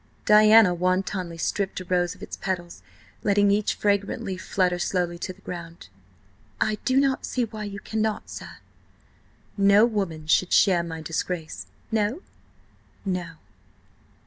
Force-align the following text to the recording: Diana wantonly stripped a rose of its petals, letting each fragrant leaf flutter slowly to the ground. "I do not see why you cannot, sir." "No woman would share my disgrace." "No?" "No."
Diana 0.25 0.73
wantonly 0.73 1.37
stripped 1.37 1.79
a 1.79 1.85
rose 1.85 2.15
of 2.15 2.23
its 2.23 2.35
petals, 2.35 2.81
letting 3.21 3.51
each 3.51 3.75
fragrant 3.75 4.23
leaf 4.23 4.43
flutter 4.43 4.79
slowly 4.79 5.19
to 5.19 5.31
the 5.31 5.41
ground. 5.41 5.89
"I 6.59 6.79
do 6.85 6.97
not 6.97 7.23
see 7.23 7.45
why 7.45 7.65
you 7.65 7.79
cannot, 7.79 8.27
sir." 8.27 8.57
"No 9.57 9.85
woman 9.85 10.21
would 10.21 10.31
share 10.51 10.81
my 10.81 11.01
disgrace." 11.03 11.67
"No?" 11.91 12.23
"No." 13.05 13.33